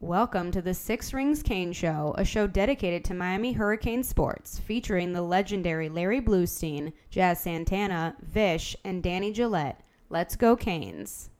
[0.00, 5.12] Welcome to the Six Rings Cane Show, a show dedicated to Miami Hurricane sports, featuring
[5.12, 9.80] the legendary Larry Bluestein, Jazz Santana, Vish, and Danny Gillette.
[10.08, 11.30] Let's go, Canes.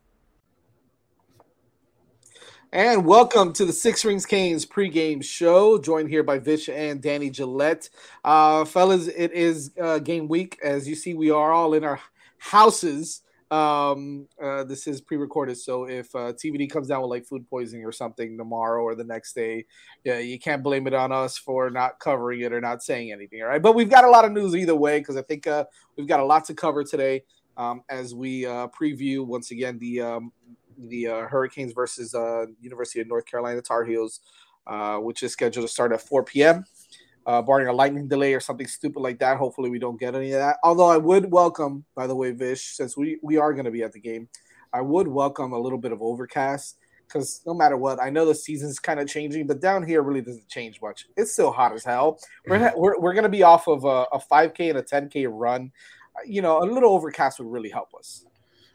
[2.72, 7.30] And welcome to the Six Rings Canes pregame show, joined here by Vish and Danny
[7.30, 7.88] Gillette.
[8.24, 10.58] Uh, fellas, it is uh, game week.
[10.64, 12.00] As you see, we are all in our
[12.38, 13.22] houses.
[13.50, 17.84] Um, uh, this is pre-recorded, so if uh, TVD comes down with like food poisoning
[17.84, 19.64] or something tomorrow or the next day,
[20.04, 23.40] yeah, you can't blame it on us for not covering it or not saying anything.
[23.40, 25.64] All right, but we've got a lot of news either way because I think uh,
[25.96, 27.24] we've got a lot to cover today
[27.56, 30.32] um, as we uh, preview once again the um,
[30.76, 34.20] the uh, Hurricanes versus uh, University of North Carolina Tar Heels,
[34.66, 36.64] uh, which is scheduled to start at 4 p.m
[37.28, 39.36] uh, barring a lightning delay or something stupid like that.
[39.36, 40.56] Hopefully, we don't get any of that.
[40.64, 43.82] Although I would welcome, by the way, Vish, since we we are going to be
[43.82, 44.28] at the game,
[44.72, 48.34] I would welcome a little bit of overcast because no matter what, I know the
[48.34, 51.06] season's kind of changing, but down here really doesn't change much.
[51.16, 52.18] It's still hot as hell.
[52.46, 52.80] We're mm-hmm.
[52.80, 55.70] we're, we're going to be off of a, a 5K and a 10K run.
[56.26, 58.24] You know, a little overcast would really help us.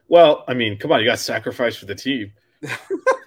[0.09, 2.31] Well, I mean, come on, you got sacrifice for the team.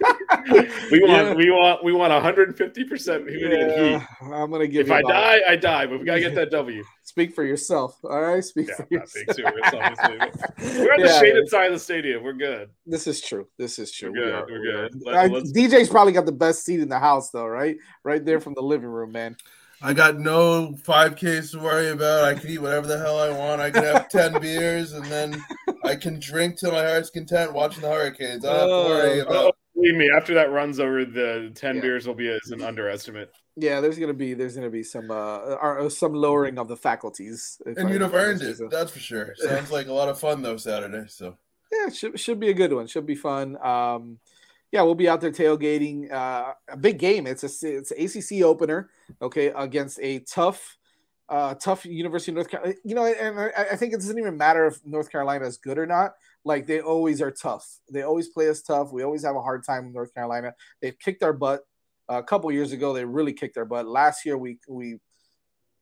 [0.91, 1.33] we want yeah.
[1.33, 4.07] we want we want 150 percent humidity yeah, heat.
[4.21, 4.87] I'm gonna give.
[4.87, 6.83] You if I die, I die, but we gotta get that W.
[7.03, 7.97] Speak for yourself.
[8.03, 9.35] All right, speak yeah, for yourself.
[9.35, 10.35] Serious,
[10.77, 12.21] We're on the shaded side of the stadium.
[12.21, 12.69] We're good.
[12.85, 13.47] This is true.
[13.57, 14.11] This is true.
[14.11, 14.45] We're good.
[14.49, 15.01] We are, we're good.
[15.05, 17.77] Let, DJ's probably got the best seat in the house, though, right?
[18.03, 19.37] Right there from the living room, man.
[19.81, 22.23] I got no 5Ks to worry about.
[22.23, 23.61] I can eat whatever the hell I want.
[23.61, 25.43] I can have 10 beers and then
[25.83, 28.43] I can drink till my heart's content watching the Hurricanes.
[28.43, 29.45] I don't have to worry oh, about.
[29.45, 31.81] Oh, Believe me, after that runs over, the 10 yeah.
[31.81, 33.31] beers will be as an underestimate.
[33.55, 37.61] Yeah, there's gonna be there's gonna be some uh some lowering of the faculties.
[37.65, 39.35] And you'd have earned it, that's for sure.
[39.37, 41.05] Sounds like a lot of fun though Saturday.
[41.07, 41.37] So
[41.71, 42.87] yeah, should should be a good one.
[42.87, 43.57] Should be fun.
[43.63, 44.19] Um,
[44.71, 46.11] yeah, we'll be out there tailgating.
[46.11, 47.27] Uh, a big game.
[47.27, 48.89] It's a it's an ACC opener.
[49.21, 50.77] Okay, against a tough,
[51.29, 52.75] uh, tough University of North Carolina.
[52.83, 55.77] You know, and I, I think it doesn't even matter if North Carolina is good
[55.77, 56.13] or not.
[56.45, 57.79] Like they always are tough.
[57.91, 58.91] They always play us tough.
[58.91, 60.53] We always have a hard time in North Carolina.
[60.81, 61.61] They've kicked our butt.
[62.09, 63.87] Uh, a couple years ago, they really kicked our butt.
[63.87, 64.99] Last year, we we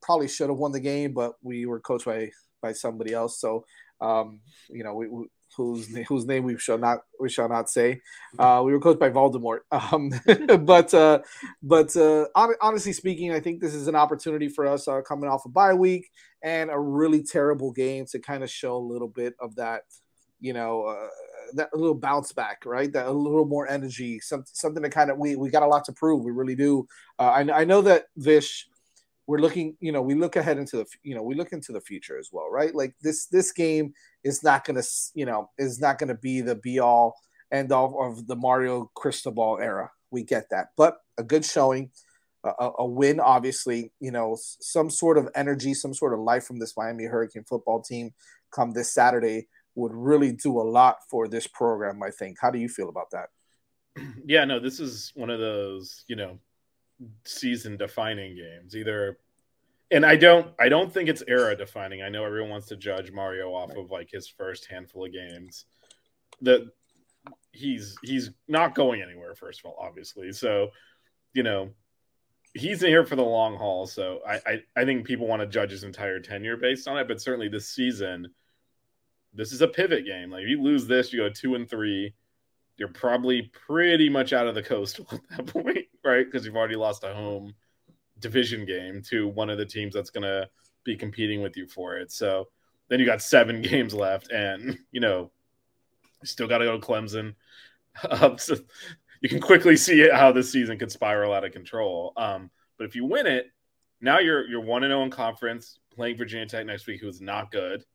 [0.01, 3.39] probably should have won the game, but we were coached by by somebody else.
[3.39, 3.65] So,
[4.01, 4.39] um,
[4.69, 8.01] you know, we, we whose whose name we shall not we shall not say.
[8.37, 9.59] Uh, we were coached by Voldemort.
[9.71, 10.11] Um,
[10.65, 11.19] but uh,
[11.61, 12.25] but uh,
[12.61, 15.73] honestly speaking, I think this is an opportunity for us uh, coming off a bye
[15.73, 16.09] week
[16.41, 19.83] and a really terrible game to kind of show a little bit of that,
[20.39, 20.85] you know.
[20.85, 21.07] Uh,
[21.53, 22.91] that little bounce back, right?
[22.91, 25.85] That a little more energy, some, something to kind of we we got a lot
[25.85, 26.23] to prove.
[26.23, 26.87] We really do.
[27.19, 28.67] Uh, I, I know that Vish
[29.27, 31.81] we're looking you know we look ahead into the you know we look into the
[31.81, 33.93] future as well right like this this game
[34.23, 37.15] is not to you know is not to be the be all
[37.51, 41.89] end all of the Mario Cristobal era we get that but a good showing
[42.43, 46.59] a, a win obviously you know some sort of energy some sort of life from
[46.59, 48.11] this miami hurricane football team
[48.51, 52.37] come this saturday would really do a lot for this program i think.
[52.41, 53.29] How do you feel about that?
[54.25, 56.39] Yeah no this is one of those you know
[57.25, 58.75] season defining games.
[58.75, 59.17] Either
[59.91, 63.11] and i don't i don't think it's era defining i know everyone wants to judge
[63.11, 65.65] mario off of like his first handful of games.
[66.41, 66.67] That
[67.51, 70.31] he's he's not going anywhere first of all obviously.
[70.31, 70.69] So
[71.33, 71.69] you know
[72.53, 73.85] he's in here for the long haul.
[73.85, 77.07] So I, I i think people want to judge his entire tenure based on it
[77.07, 78.27] but certainly this season
[79.35, 82.13] this is a pivot game like if you lose this you go two and three
[82.77, 86.25] you're probably pretty much out of the coastal at that point, right?
[86.25, 87.53] Because you've already lost a home
[88.19, 90.49] division game to one of the teams that's going to
[90.83, 92.11] be competing with you for it.
[92.11, 92.47] So
[92.89, 95.31] then you got seven games left, and you know,
[96.21, 97.35] you still got to go to Clemson.
[98.09, 98.57] Um, so
[99.21, 102.11] you can quickly see how this season could spiral out of control.
[102.17, 103.45] Um, but if you win it,
[104.01, 107.21] now you're you're one and zero oh in conference, playing Virginia Tech next week, who's
[107.21, 107.85] not good,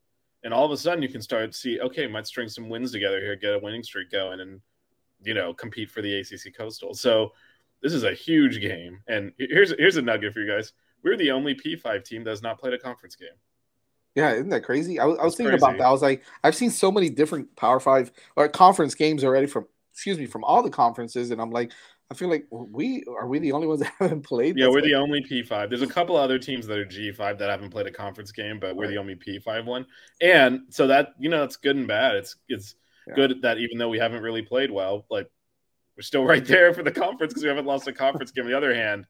[0.44, 2.92] and all of a sudden you can start to see, okay, might string some wins
[2.92, 4.60] together here, get a winning streak going, and
[5.22, 6.94] you know, compete for the ACC Coastal.
[6.94, 7.32] So
[7.82, 9.00] this is a huge game.
[9.08, 10.72] And here's here's a nugget for you guys:
[11.02, 13.28] we're the only P5 team that's not played a conference game.
[14.14, 14.98] Yeah, isn't that crazy?
[14.98, 15.64] I was, I was thinking crazy.
[15.64, 15.86] about that.
[15.86, 19.66] I was like, I've seen so many different Power Five or conference games already from,
[19.92, 21.72] excuse me, from all the conferences, and I'm like,
[22.10, 24.56] I feel like we are we the only ones that haven't played.
[24.56, 24.84] Yeah, we're like...
[24.84, 25.68] the only P5.
[25.68, 28.74] There's a couple other teams that are G5 that haven't played a conference game, but
[28.74, 29.86] we're the only P5 one.
[30.20, 32.16] And so that you know, it's good and bad.
[32.16, 32.74] It's it's
[33.06, 33.14] yeah.
[33.14, 35.30] good that even though we haven't really played well, like
[35.96, 38.44] we're still right there for the conference because we haven't lost a conference game.
[38.44, 39.06] On the other hand,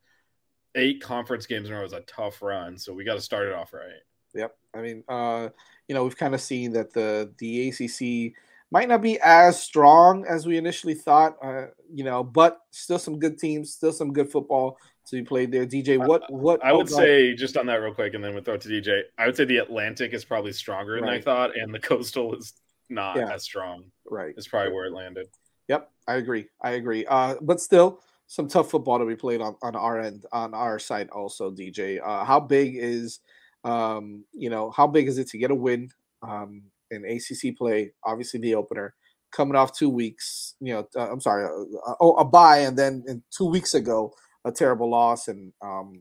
[0.74, 3.48] eight conference games in a row is a tough run, so we got to start
[3.48, 4.02] it off right.
[4.34, 4.56] Yep.
[4.74, 5.48] I mean, uh,
[5.88, 8.34] you know, we've kind of seen that the the ACC
[8.70, 13.18] might not be as strong as we initially thought, uh, you know, but still some
[13.18, 15.66] good teams, still some good football to be played there.
[15.66, 18.54] DJ, what what I would say just on that real quick, and then we'll throw
[18.54, 19.02] it to DJ.
[19.18, 22.52] I would say the Atlantic is probably stronger than I thought, and the Coastal is
[22.88, 23.32] not Yeah.
[23.32, 23.84] as strong.
[24.08, 24.34] right?
[24.36, 25.28] Is probably where it landed.
[25.68, 26.48] Yep, I agree.
[26.60, 27.06] I agree.
[27.06, 30.78] Uh, but still, some tough football to be played on, on our end, on our
[30.80, 32.00] side also, DJ.
[32.04, 33.20] Uh, how big is,
[33.64, 35.90] um, you know, how big is it to get a win
[36.22, 37.92] um, in ACC play?
[38.04, 38.94] Obviously, the opener
[39.30, 40.54] coming off two weeks.
[40.60, 44.12] You know, uh, I'm sorry, uh, oh, a bye, and then two weeks ago,
[44.44, 46.00] a terrible loss, and um,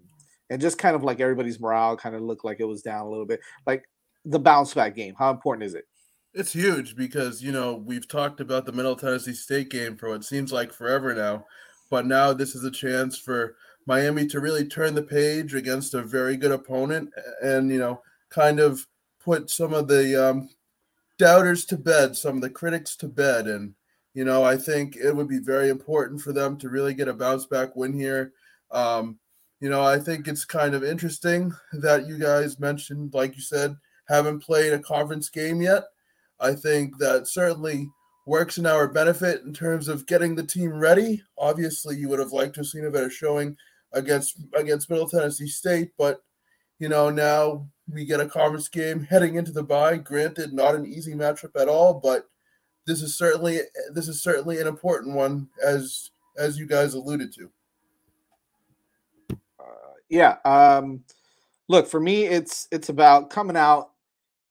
[0.50, 3.10] and just kind of like everybody's morale kind of looked like it was down a
[3.10, 3.40] little bit.
[3.66, 3.84] Like
[4.26, 5.86] the bounce back game, how important is it?
[6.34, 10.24] It's huge because you know we've talked about the Middle Tennessee State game for what
[10.24, 11.46] seems like forever now,
[11.90, 13.56] but now this is a chance for
[13.88, 17.10] Miami to really turn the page against a very good opponent
[17.42, 18.86] and you know kind of
[19.20, 20.50] put some of the um,
[21.20, 23.76] doubters to bed, some of the critics to bed, and
[24.16, 27.14] you know I think it would be very important for them to really get a
[27.14, 28.34] bounce back win here.
[28.72, 29.20] Um,
[29.60, 33.76] you know I think it's kind of interesting that you guys mentioned, like you said,
[34.08, 35.84] haven't played a conference game yet.
[36.40, 37.88] I think that certainly
[38.26, 41.22] works in our benefit in terms of getting the team ready.
[41.38, 43.56] Obviously, you would have liked to have seen a better showing
[43.92, 46.24] against against Middle Tennessee State, but
[46.80, 49.98] you know now we get a conference game heading into the bye.
[49.98, 52.30] Granted, not an easy matchup at all, but
[52.86, 53.60] this is certainly
[53.94, 57.50] this is certainly an important one as as you guys alluded to.
[59.60, 60.38] Uh, yeah.
[60.46, 61.04] Um,
[61.68, 63.92] look, for me, it's it's about coming out,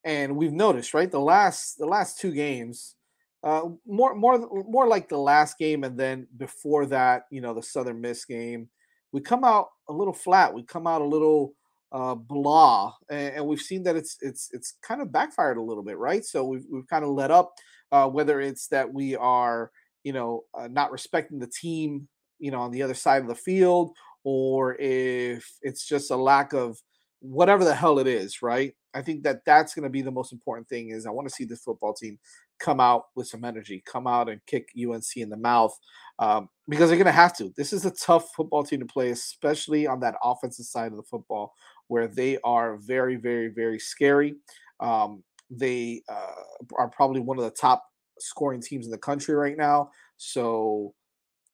[0.05, 2.97] and we've noticed right the last the last two games,
[3.43, 7.63] uh, more more more like the last game, and then before that, you know, the
[7.63, 8.69] Southern Miss game,
[9.13, 10.55] we come out a little flat.
[10.55, 11.55] We come out a little
[11.93, 15.83] uh, blah, and, and we've seen that it's it's it's kind of backfired a little
[15.83, 16.25] bit, right?
[16.25, 17.55] So we've we've kind of let up,
[17.93, 19.71] uh, whether it's that we are
[20.05, 22.09] you know uh, not respecting the team,
[22.39, 23.93] you know, on the other side of the field
[24.25, 26.79] or if it's just a lack of
[27.21, 28.75] whatever the hell it is, right?
[28.95, 31.35] I think that that's going to be the most important thing is I want to
[31.35, 32.19] see this football team
[32.59, 35.77] come out with some energy, come out and kick UNC in the mouth
[36.19, 37.53] um, because they're going to have to.
[37.57, 41.05] This is a tough football team to play, especially on that offensive side of the
[41.05, 41.55] football
[41.89, 44.37] where they are very, very, very scary.
[44.81, 46.43] Um, they uh,
[46.79, 47.85] are probably one of the top
[48.21, 49.91] scoring teams in the country right now.
[50.17, 50.95] So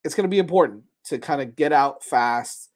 [0.05, 2.71] it's going to be important to kind of get out fast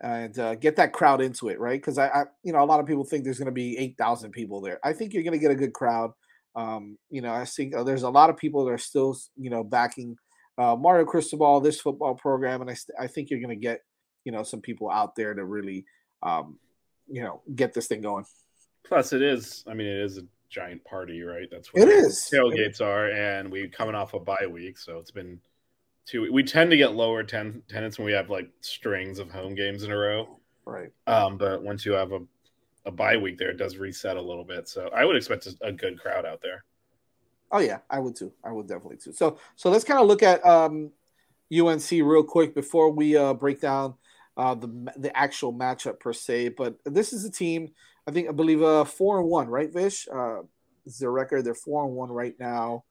[0.00, 1.80] and uh, get that crowd into it, right?
[1.80, 3.96] Because I, I, you know, a lot of people think there's going to be eight
[3.98, 4.78] thousand people there.
[4.84, 6.12] I think you're going to get a good crowd.
[6.54, 9.50] Um, you know, I think uh, there's a lot of people that are still, you
[9.50, 10.16] know, backing
[10.56, 13.80] uh, Mario Cristobal, this football program, and I, st- I think you're going to get,
[14.24, 15.84] you know, some people out there to really,
[16.22, 16.58] um,
[17.10, 18.24] you know, get this thing going.
[18.84, 19.64] Plus, it is.
[19.68, 21.48] I mean, it is a giant party, right?
[21.50, 22.28] That's what It is.
[22.32, 25.40] tailgates are, and we coming off a bye week, so it's been
[26.06, 26.32] two.
[26.32, 29.82] We tend to get lower ten, tenants when we have like strings of home games
[29.82, 30.38] in a row.
[30.64, 30.90] Right.
[31.06, 32.20] Um, but once you have a
[32.86, 34.68] a bye week there, it does reset a little bit.
[34.68, 36.64] So I would expect a, a good crowd out there.
[37.50, 38.32] Oh yeah, I would too.
[38.44, 39.12] I would definitely too.
[39.12, 40.90] So so let's kind of look at um,
[41.52, 43.94] UNC real quick before we uh, break down
[44.38, 46.50] uh, the the actual matchup per se.
[46.50, 47.70] But this is a team
[48.08, 50.08] I think I believe uh four and one, right, Vish?
[50.08, 50.40] Uh,
[50.86, 51.44] is their record.
[51.44, 52.84] They're four and one right now.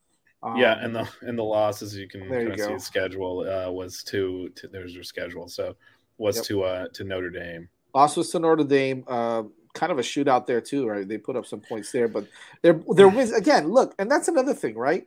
[0.43, 3.71] Um, yeah, and the and the losses you can kind of see the schedule uh,
[3.71, 5.75] was to, to there's your schedule, so
[6.19, 6.45] was Yep.
[6.45, 7.67] to uh to Notre Dame.
[7.95, 9.03] loss was to Notre Dame.
[9.07, 9.43] Uh,
[9.73, 11.07] kind of a shootout there too, right?
[11.07, 12.27] They put up some points there, but
[12.61, 13.69] their their wins again.
[13.69, 15.05] Look, and that's another thing, right?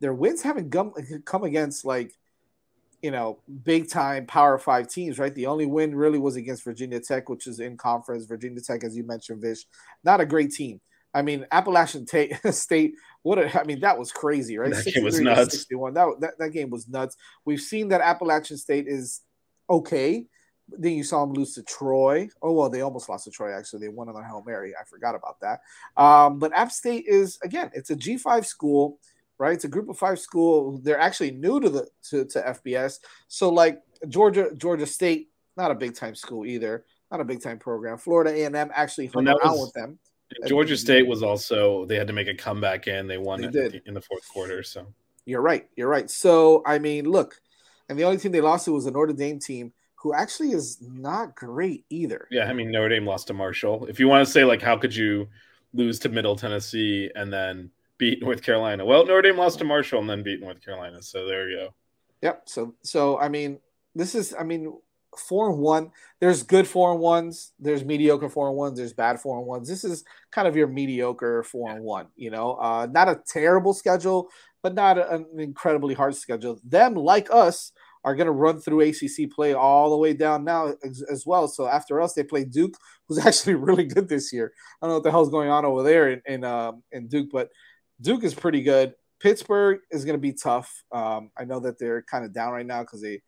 [0.00, 0.92] Their wins haven't come
[1.24, 2.16] come against like
[3.02, 5.34] you know big time Power Five teams, right?
[5.34, 8.26] The only win really was against Virginia Tech, which is in conference.
[8.26, 9.64] Virginia Tech, as you mentioned, Vish,
[10.04, 10.80] not a great team.
[11.14, 12.94] I mean, Appalachian Ta- State.
[13.22, 14.70] What a, I mean, that was crazy, right?
[14.70, 15.52] That game was nuts.
[15.52, 15.94] 61.
[15.94, 17.16] That, that that game was nuts.
[17.44, 19.22] We've seen that Appalachian State is
[19.70, 20.26] okay.
[20.70, 22.28] Then you saw them lose to Troy.
[22.42, 23.56] Oh well, they almost lost to Troy.
[23.56, 24.74] Actually, they won on a hail mary.
[24.78, 25.60] I forgot about that.
[26.00, 28.98] Um, but App State is again, it's a G five school,
[29.38, 29.52] right?
[29.54, 30.78] It's a group of five school.
[30.82, 32.98] They're actually new to the to, to FBS.
[33.28, 36.84] So like Georgia, Georgia State, not a big time school either.
[37.10, 37.96] Not a big time program.
[37.98, 39.98] Florida A and M actually hung And was- with them.
[40.46, 43.06] Georgia State was also they had to make a comeback in.
[43.06, 43.72] They won They it did.
[43.72, 44.62] the- in the fourth quarter.
[44.62, 44.86] So
[45.24, 45.66] You're right.
[45.76, 46.10] You're right.
[46.10, 47.40] So I mean, look,
[47.88, 50.78] and the only team they lost to was a Notre Dame team who actually is
[50.82, 52.28] not great either.
[52.30, 53.86] yeah, I mean Notre Dame lost to Marshall.
[53.86, 55.28] If you want to say like how could you
[55.72, 58.84] lose to Middle Tennessee and then beat North Carolina?
[58.84, 61.02] Well, Notre Dame lost to Marshall and then beat North Carolina.
[61.02, 61.74] So there you go.
[62.22, 62.42] Yep.
[62.46, 63.58] So so I mean,
[63.94, 64.72] this is I mean,
[65.16, 65.90] four and one.
[66.20, 67.52] There's good four and ones.
[67.58, 68.78] There's mediocre four and ones.
[68.78, 69.68] There's bad four and ones.
[69.68, 72.06] This is kind of your mediocre four and one.
[72.16, 74.28] You know, uh, not a terrible schedule,
[74.62, 76.60] but not an incredibly hard schedule.
[76.64, 77.72] Them, like us,
[78.04, 81.48] are going to run through ACC play all the way down now as, as, well.
[81.48, 82.74] So after us, they play Duke,
[83.06, 84.52] who's actually really good this year.
[84.80, 87.28] I don't know what the hell's going on over there in in, um, in Duke,
[87.32, 87.48] but
[88.00, 88.94] Duke is pretty good.
[89.20, 90.84] Pittsburgh is going to be tough.
[90.92, 93.20] Um, I know that they're kind of down right now because they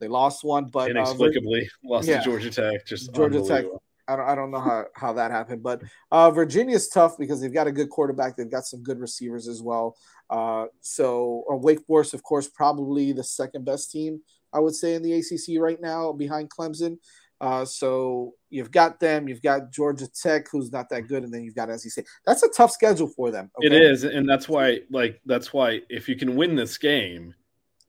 [0.00, 2.86] they lost one, but inexplicably uh, lost yeah, to Georgia Tech.
[2.86, 3.64] Just Georgia Tech.
[4.08, 7.52] I don't, I don't know how, how that happened, but uh, Virginia's tough because they've
[7.52, 8.36] got a good quarterback.
[8.36, 9.96] They've got some good receivers as well.
[10.30, 14.22] Uh, so, uh, Wake Forest, of course, probably the second best team,
[14.52, 16.96] I would say, in the ACC right now behind Clemson.
[17.40, 21.42] Uh, so you've got them, you've got Georgia Tech, who's not that good, and then
[21.42, 22.04] you've got SEC.
[22.26, 23.50] That's a tough schedule for them.
[23.58, 23.66] Okay?
[23.66, 27.34] It is, and that's why, like, that's why if you can win this game,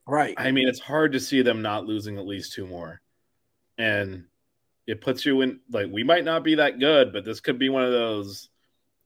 [0.06, 0.34] right?
[0.36, 3.00] I mean, it's hard to see them not losing at least two more,
[3.76, 4.24] and
[4.86, 7.68] it puts you in like we might not be that good, but this could be
[7.68, 8.50] one of those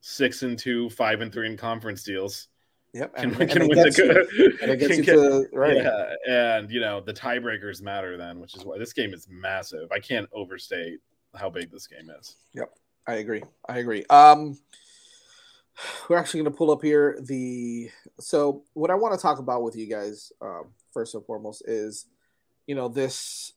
[0.01, 2.49] six and two, five and three in conference deals.
[2.95, 4.61] Yep, can, and, can and win the good.
[4.63, 5.77] And it gets you to right.
[5.77, 9.91] Yeah, and you know the tiebreakers matter then, which is why this game is massive.
[9.91, 11.01] I can't overstate
[11.35, 12.37] how big this game is.
[12.53, 12.73] Yep,
[13.09, 13.43] I agree.
[13.69, 14.05] I agree.
[14.11, 14.57] Um,
[16.09, 19.65] we're actually going to pull up here the so what I want to talk about
[19.65, 22.07] with you guys um, first and foremost is
[22.69, 23.55] you know this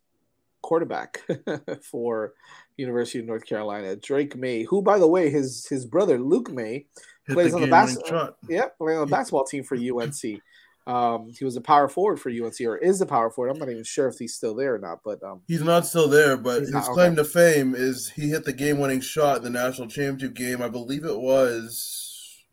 [0.64, 1.22] quarterback
[1.84, 2.34] for
[2.76, 6.88] University of North Carolina, Drake Maye, who, by the way, his his brother Luke Maye
[7.28, 8.36] Hit plays on the basketball.
[8.50, 10.42] Yeah, playing on the basketball team for UNC.
[10.88, 13.52] Um, he was a power forward for UNC, or is a power forward.
[13.52, 15.00] I'm not even sure if he's still there or not.
[15.04, 16.38] But um, he's not still there.
[16.38, 17.24] But his not, claim okay.
[17.24, 20.62] to fame is he hit the game-winning shot in the national championship game.
[20.62, 22.46] I believe it was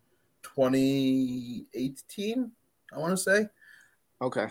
[0.43, 2.51] 2018.
[2.93, 3.47] I want to say.
[4.21, 4.49] Okay.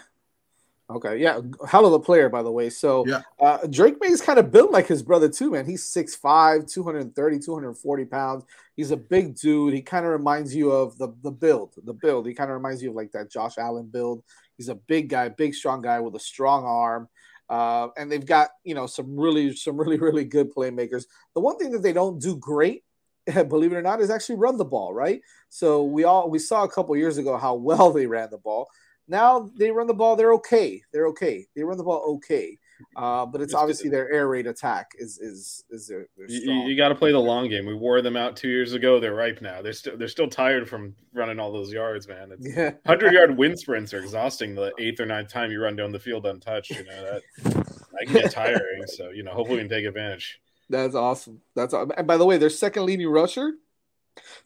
[0.94, 2.70] Okay, yeah, hell of a player, by the way.
[2.70, 3.22] So yeah.
[3.40, 5.66] uh, Drake Maye's kind of built like his brother too, man.
[5.66, 8.44] He's 6'5", 230, 240 pounds.
[8.76, 9.74] He's a big dude.
[9.74, 12.28] He kind of reminds you of the the build, the build.
[12.28, 14.24] He kind of reminds you of like that Josh Allen build.
[14.58, 17.10] He's a big guy, big strong guy with a strong arm.
[17.50, 21.06] Uh, and they've got you know some really some really really good playmakers.
[21.34, 22.84] The one thing that they don't do great,
[23.48, 24.94] believe it or not, is actually run the ball.
[24.94, 25.22] Right.
[25.50, 28.70] So we all we saw a couple years ago how well they ran the ball.
[29.14, 30.16] Now they run the ball.
[30.16, 30.82] They're okay.
[30.92, 31.46] They're okay.
[31.56, 32.58] They run the ball okay.
[32.96, 36.76] Uh, but it's obviously their air raid attack is is is their, their you, you
[36.76, 37.68] got to play the long game.
[37.68, 39.00] We wore them out two years ago.
[39.00, 39.62] They're ripe now.
[39.62, 42.32] They're still they're still tired from running all those yards, man.
[42.32, 44.56] It's, yeah, hundred yard wind sprints are exhausting.
[44.56, 48.06] The eighth or ninth time you run down the field untouched, you know that I
[48.06, 48.88] can get tiring.
[48.88, 50.42] So you know, hopefully we can take advantage.
[50.72, 51.42] That's awesome.
[51.56, 51.92] That's awesome.
[51.96, 53.54] and by the way, their second leading rusher,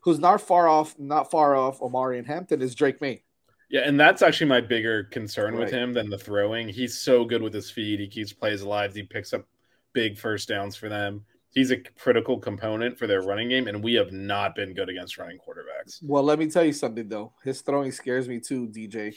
[0.01, 3.23] who's not far off, not far off Omarion Hampton, is Drake Maye.
[3.69, 5.63] Yeah, and that's actually my bigger concern right.
[5.63, 6.69] with him than the throwing.
[6.69, 7.99] He's so good with his feet.
[7.99, 8.93] He keeps plays alive.
[8.93, 9.45] He picks up
[9.93, 11.25] big first downs for them.
[11.49, 15.17] He's a critical component for their running game, and we have not been good against
[15.17, 15.99] running quarterbacks.
[16.03, 17.33] Well, let me tell you something though.
[17.43, 19.15] His throwing scares me too, DJ.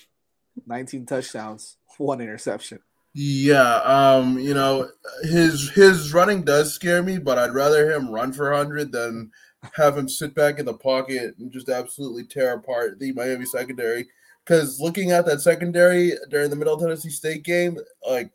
[0.67, 2.81] 19 touchdowns, one interception.
[3.13, 4.89] Yeah, um, you know,
[5.23, 9.33] his his running does scare me, but I'd rather him run for 100 than
[9.75, 14.09] have him sit back in the pocket and just absolutely tear apart the Miami secondary
[14.51, 17.79] because looking at that secondary during the Middle Tennessee State game,
[18.09, 18.33] like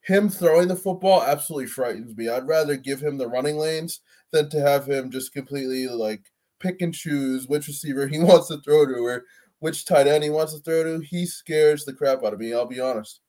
[0.00, 2.30] him throwing the football absolutely frightens me.
[2.30, 4.00] I'd rather give him the running lanes
[4.32, 6.22] than to have him just completely like
[6.58, 9.24] pick and choose which receiver he wants to throw to or
[9.58, 11.04] which tight end he wants to throw to.
[11.04, 12.54] He scares the crap out of me.
[12.54, 13.20] I'll be honest.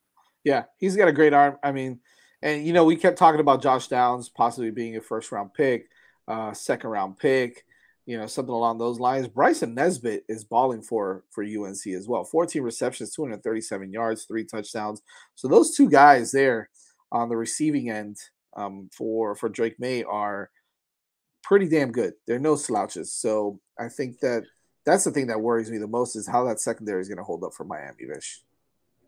[0.44, 1.58] Yeah, he's got a great arm.
[1.62, 2.00] I mean,
[2.40, 5.90] and you know, we kept talking about Josh Downs possibly being a first round pick,
[6.26, 7.66] uh, second round pick
[8.06, 9.28] you know, something along those lines.
[9.28, 12.24] Bryson Nesbit is balling for for UNC as well.
[12.24, 15.02] 14 receptions, 237 yards, three touchdowns.
[15.34, 16.68] So those two guys there
[17.10, 18.16] on the receiving end
[18.56, 20.50] um, for for Drake Maye are
[21.42, 22.14] pretty damn good.
[22.26, 23.12] They're no slouches.
[23.12, 24.44] So I think that
[24.84, 27.24] that's the thing that worries me the most is how that secondary is going to
[27.24, 28.42] hold up for Miami Vish.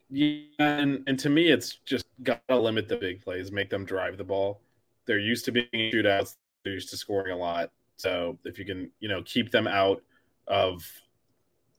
[0.09, 3.85] Yeah, and, and to me, it's just got to limit the big plays, make them
[3.85, 4.61] drive the ball.
[5.05, 6.37] They're used to being shootouts.
[6.65, 10.03] They're used to scoring a lot so if you can, you know, keep them out
[10.47, 10.83] of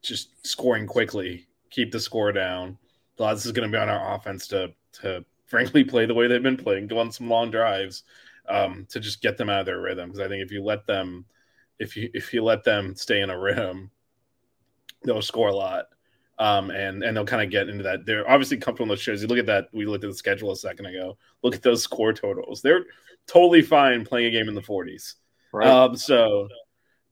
[0.02, 2.78] just scoring quickly, keep the score down.
[3.20, 6.14] A lot this is going to be on our offense to to frankly play the
[6.14, 8.04] way they've been playing, go on some long drives
[8.50, 10.10] um, to just get them out of their rhythm.
[10.10, 11.26] Because I think if you let them,
[11.80, 13.92] if you if you let them stay in a rhythm,
[15.04, 15.86] they'll score a lot.
[16.40, 18.06] Um, and and they'll kind of get into that.
[18.06, 19.22] They're obviously comfortable in those shows.
[19.22, 19.70] You look at that.
[19.74, 21.18] We looked at the schedule a second ago.
[21.42, 22.62] Look at those score totals.
[22.62, 22.86] They're
[23.26, 25.16] totally fine playing a game in the 40s.
[25.54, 25.68] Right.
[25.68, 26.48] Um, so,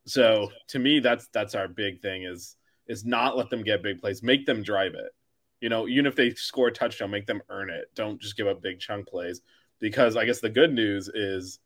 [0.05, 2.55] so to me, that's that's our big thing is
[2.87, 5.11] is not let them get big plays, make them drive it.
[5.61, 7.85] You know, even if they score a touchdown, make them earn it.
[7.95, 9.41] Don't just give up big chunk plays.
[9.79, 11.59] Because I guess the good news is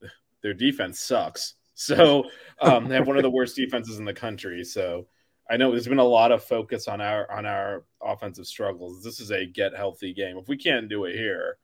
[0.42, 1.54] their defense sucks.
[1.74, 2.24] So
[2.60, 4.64] um, they have one of the worst defenses in the country.
[4.64, 5.06] So
[5.48, 9.02] I know there's been a lot of focus on our on our offensive struggles.
[9.02, 10.36] This is a get healthy game.
[10.36, 11.58] If we can't do it here,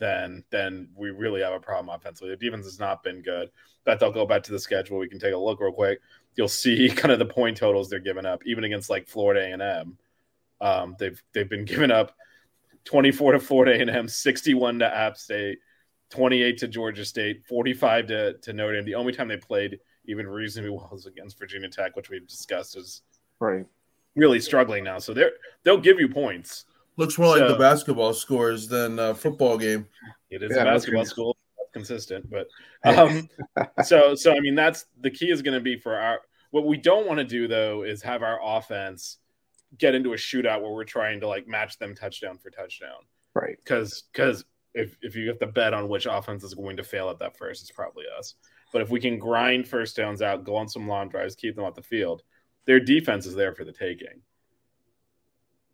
[0.00, 2.30] then then we really have a problem offensively.
[2.30, 3.50] The defense has not been good.
[3.84, 4.98] But they'll go back to the schedule.
[4.98, 6.00] We can take a look real quick.
[6.34, 9.52] You'll see kind of the point totals they're giving up, even against like Florida A
[9.52, 9.98] and M.
[10.60, 12.14] Um, they've they've been giving up
[12.84, 15.58] 24 to Florida A and M, 61 to App State,
[16.10, 18.84] 28 to Georgia State, 45 to, to Notre Dame.
[18.84, 22.76] The only time they played even reasonably well was against Virginia Tech, which we've discussed
[22.76, 23.02] is
[23.38, 23.66] right
[24.16, 24.98] really struggling now.
[24.98, 26.64] So they're they'll give you points.
[26.96, 29.86] Looks more So- like the basketball scores than a football game.
[30.30, 31.08] It is Yeah, a basketball good.
[31.10, 31.36] school,
[31.72, 32.46] consistent, but
[32.84, 33.28] um,
[33.84, 36.20] so so I mean that's the key is going to be for our.
[36.50, 39.18] What we don't want to do though is have our offense
[39.78, 42.98] get into a shootout where we're trying to like match them touchdown for touchdown.
[43.34, 44.44] right because because
[44.74, 47.36] if if you have to bet on which offense is going to fail at that
[47.36, 48.34] first, it's probably us.
[48.72, 51.64] But if we can grind first downs out, go on some long drives, keep them
[51.64, 52.22] off the field,
[52.66, 54.22] their defense is there for the taking.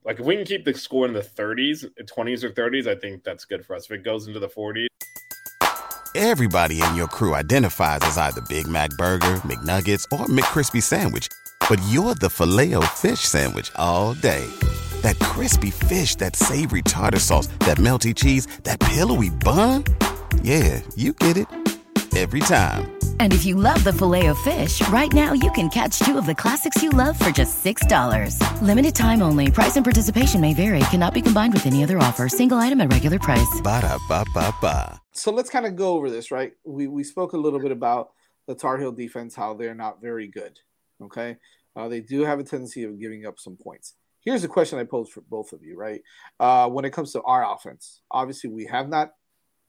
[0.06, 3.24] Like if we can keep the score in the 30s, 20s or 30s, I think
[3.24, 3.86] that's good for us.
[3.86, 4.86] If it goes into the 40s,
[6.14, 11.28] Everybody in your crew identifies as either Big Mac Burger, McNuggets, or McCrispy Sandwich.
[11.68, 14.46] But you're the filet fish Sandwich all day.
[15.02, 19.84] That crispy fish, that savory tartar sauce, that melty cheese, that pillowy bun.
[20.42, 21.75] Yeah, you get it.
[22.16, 22.96] Every time.
[23.20, 26.24] And if you love the filet of fish, right now you can catch two of
[26.24, 28.40] the classics you love for just $6.
[28.62, 29.50] Limited time only.
[29.50, 30.78] Price and participation may vary.
[30.88, 32.26] Cannot be combined with any other offer.
[32.30, 33.60] Single item at regular price.
[33.62, 34.98] Ba-da-ba-ba-ba.
[35.12, 36.52] so let's kind of go over this, right?
[36.64, 38.12] We we spoke a little bit about
[38.46, 40.58] the Tar Heel defense, how they're not very good.
[41.02, 41.36] Okay,
[41.76, 43.92] uh, they do have a tendency of giving up some points.
[44.24, 46.00] Here's a question I pose for both of you, right?
[46.40, 49.12] Uh, when it comes to our offense, obviously we have not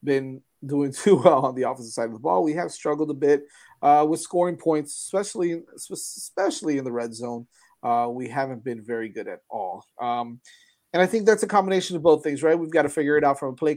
[0.01, 2.43] been doing too well on the offensive side of the ball.
[2.43, 3.43] We have struggled a bit
[3.81, 7.47] uh, with scoring points, especially especially in the red zone.
[7.83, 9.85] Uh, we haven't been very good at all.
[10.01, 10.39] Um,
[10.93, 12.57] and I think that's a combination of both things, right?
[12.57, 13.75] We've got to figure it out from a play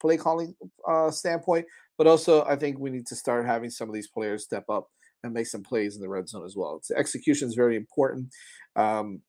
[0.00, 0.54] play calling
[0.86, 1.66] uh, standpoint,
[1.96, 4.88] but also I think we need to start having some of these players step up
[5.22, 6.80] and make some plays in the red zone as well.
[6.94, 8.28] Execution is very important.
[8.76, 9.22] Um,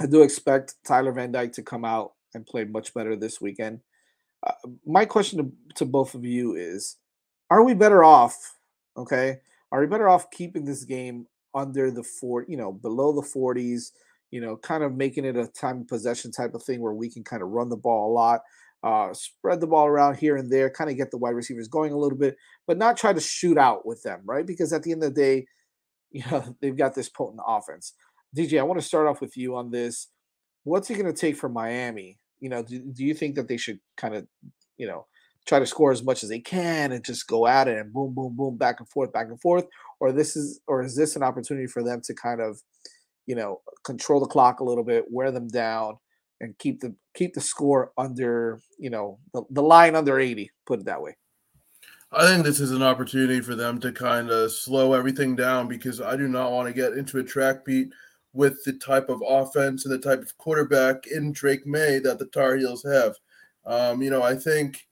[0.00, 3.80] I do expect Tyler Van Dyke to come out and play much better this weekend.
[4.46, 4.52] Uh,
[4.86, 6.96] my question to, to both of you is:
[7.50, 8.56] Are we better off?
[8.96, 9.38] Okay,
[9.72, 13.92] are we better off keeping this game under the four, you know, below the forties?
[14.30, 17.24] You know, kind of making it a time possession type of thing where we can
[17.24, 18.40] kind of run the ball a lot,
[18.82, 21.92] uh, spread the ball around here and there, kind of get the wide receivers going
[21.92, 24.46] a little bit, but not try to shoot out with them, right?
[24.46, 25.46] Because at the end of the day,
[26.12, 27.94] you know, they've got this potent offense.
[28.36, 30.08] DJ, I want to start off with you on this.
[30.62, 32.19] What's it going to take for Miami?
[32.40, 34.26] You know, do, do you think that they should kind of,
[34.76, 35.06] you know,
[35.46, 38.14] try to score as much as they can and just go at it and boom,
[38.14, 39.66] boom, boom, back and forth, back and forth,
[39.98, 42.60] or this is, or is this an opportunity for them to kind of,
[43.26, 45.96] you know, control the clock a little bit, wear them down,
[46.40, 50.50] and keep the keep the score under, you know, the, the line under eighty.
[50.66, 51.16] Put it that way.
[52.12, 56.00] I think this is an opportunity for them to kind of slow everything down because
[56.00, 57.92] I do not want to get into a track beat
[58.32, 62.26] with the type of offense and the type of quarterback in Drake Maye that the
[62.26, 63.16] Tar Heels have.
[63.66, 64.86] Um, you know, I think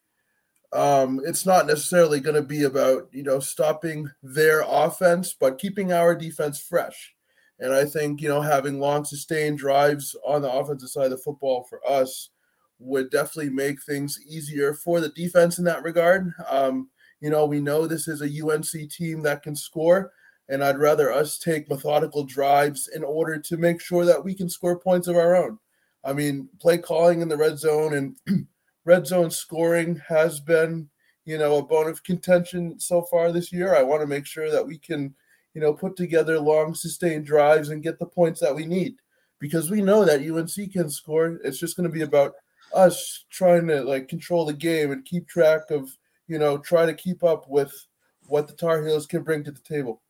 [0.72, 5.92] um, it's not necessarily going to be about, you know, stopping their offense, but keeping
[5.92, 7.14] our defense fresh.
[7.61, 11.18] And I think, you know, having long sustained drives on the offensive side of the
[11.18, 12.31] football for us
[12.79, 16.33] would definitely make things easier for the defense in that regard.
[16.48, 20.12] Um, you know, we know this is a UNC team that can score,
[20.48, 24.48] and I'd rather us take methodical drives in order to make sure that we can
[24.48, 25.58] score points of our own.
[26.04, 27.94] I mean, play calling in the red zone
[28.26, 28.46] and
[28.84, 30.88] red zone scoring has been,
[31.24, 33.74] you know, a bone of contention so far this year.
[33.74, 35.14] I want to make sure that we can,
[35.54, 38.94] you know, put together long sustained drives and get the points that we need
[39.38, 41.38] because we know that UNC can score.
[41.44, 42.34] It's just going to be about
[42.74, 45.90] us trying to like control the game and keep track of
[46.28, 47.87] you know, try to keep up with
[48.26, 50.02] what the Tar Heels can bring to the table.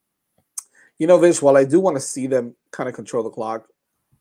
[0.98, 3.68] You know, Vince, while I do want to see them kind of control the clock,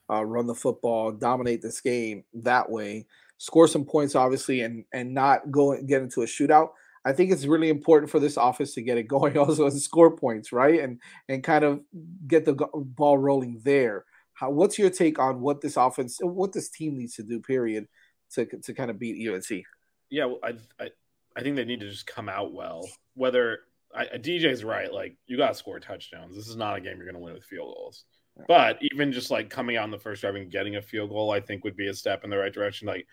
[0.10, 5.14] uh, run the football, dominate this game that way, score some points, obviously, and and
[5.14, 6.70] not go and get into a shootout.
[7.04, 10.16] I think it's really important for this office to get it going also and score
[10.16, 10.80] points, right?
[10.80, 11.82] And and kind of
[12.28, 14.06] get the ball rolling there.
[14.34, 17.88] How, what's your take on what this offense, what this team needs to do, period,
[18.34, 19.66] to to kind of beat UNC?
[20.10, 20.90] yeah, well, I, I
[21.36, 22.88] I think they need to just come out well.
[23.14, 23.60] Whether
[23.96, 26.36] I, DJ's right, like you got to score touchdowns.
[26.36, 28.04] This is not a game you're going to win with field goals.
[28.48, 31.32] But even just like coming out in the first drive and getting a field goal,
[31.32, 32.88] I think would be a step in the right direction.
[32.88, 33.08] Like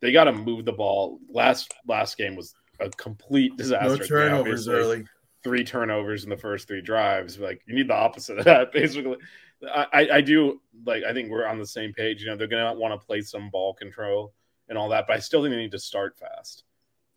[0.00, 1.18] they got to move the ball.
[1.28, 3.98] Last last game was a complete disaster.
[3.98, 5.04] No turnovers early.
[5.44, 7.38] Three turnovers in the first three drives.
[7.38, 9.18] Like you need the opposite of that, basically.
[9.62, 11.04] I, I do like.
[11.04, 12.22] I think we're on the same page.
[12.22, 14.32] You know, they're gonna want to play some ball control
[14.68, 16.64] and all that, but I still think they need to start fast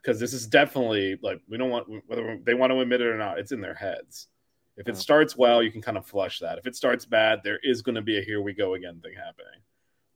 [0.04, 3.18] because this is definitely like we don't want whether they want to admit it or
[3.18, 3.40] not.
[3.40, 4.28] It's in their heads.
[4.76, 6.58] If it starts well, you can kind of flush that.
[6.58, 9.14] If it starts bad, there is going to be a here we go again thing
[9.14, 9.62] happening.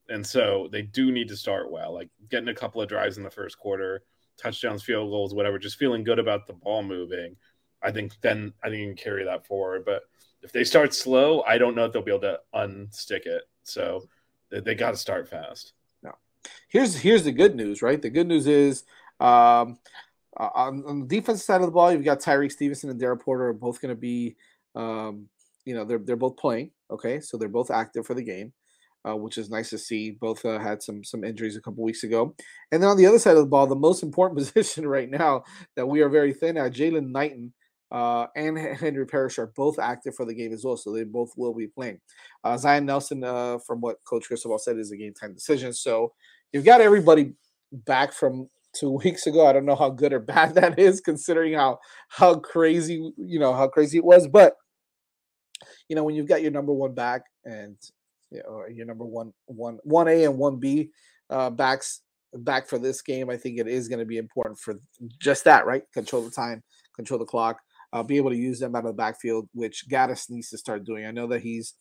[0.09, 3.23] And so they do need to start well, like getting a couple of drives in
[3.23, 4.03] the first quarter,
[4.41, 7.35] touchdowns, field goals, whatever, just feeling good about the ball moving.
[7.83, 9.85] I think then I think you can carry that forward.
[9.85, 10.03] But
[10.41, 13.43] if they start slow, I don't know if they'll be able to unstick it.
[13.63, 14.07] So
[14.49, 15.73] they, they got to start fast.
[16.01, 16.13] No.
[16.67, 18.01] Here's here's the good news, right?
[18.01, 18.85] The good news is
[19.19, 19.77] um,
[20.37, 23.47] on, on, the defensive side of the ball, you've got Tyrique Stevenson and Daryl Porter
[23.47, 24.35] are both going to be,
[24.75, 25.27] um,
[25.65, 26.71] you know, they're they're both playing.
[26.91, 28.53] Okay, so they're both active for the game
[29.07, 30.11] uh, which is nice to see.
[30.11, 32.35] Both uh, had some some injuries a couple weeks ago,
[32.71, 35.43] and then on the other side of the ball, the most important position right now
[35.75, 37.53] that we are very thin at, Jaylan Knighton
[37.91, 41.31] uh, and Henry Parrish are both active for the game as well, so they both
[41.37, 41.99] will be playing.
[42.43, 45.73] Uh, Zion Nelson, uh, from what Coach Cristobal said, is a game time decision.
[45.73, 46.13] So
[46.51, 47.33] you've got everybody
[47.71, 49.47] back from two weeks ago.
[49.47, 53.53] I don't know how good or bad that is, considering how how crazy you know
[53.53, 54.53] how crazy it was, but
[55.89, 57.77] you know when you've got your number one back and
[58.31, 60.89] you know, your number one, one, one A and one B
[61.29, 62.01] uh, backs
[62.33, 63.29] back for this game.
[63.29, 64.75] I think it is going to be important for
[65.19, 65.83] just that, right?
[65.93, 66.63] Control the time,
[66.95, 67.59] control the clock,
[67.93, 70.83] uh, be able to use them out of the backfield, which Gattis needs to start
[70.83, 71.05] doing.
[71.05, 71.73] I know that he's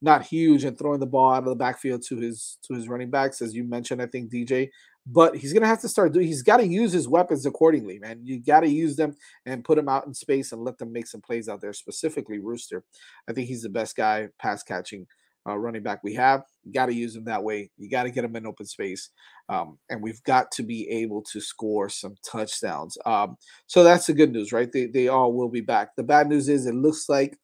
[0.00, 3.10] not huge and throwing the ball out of the backfield to his to his running
[3.10, 4.02] backs, as you mentioned.
[4.02, 4.70] I think DJ,
[5.06, 6.26] but he's gonna have to start doing.
[6.26, 8.20] He's got to use his weapons accordingly, man.
[8.22, 11.06] You got to use them and put them out in space and let them make
[11.06, 11.72] some plays out there.
[11.72, 12.84] Specifically, Rooster.
[13.28, 15.06] I think he's the best guy pass catching
[15.48, 16.44] uh, running back we have.
[16.64, 17.70] You got to use him that way.
[17.76, 19.10] You got to get him in open space.
[19.48, 22.96] Um, and we've got to be able to score some touchdowns.
[23.04, 23.36] Um,
[23.66, 24.70] so that's the good news, right?
[24.70, 25.96] They, they all will be back.
[25.96, 27.36] The bad news is it looks like